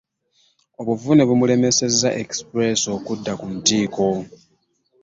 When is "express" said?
2.21-2.81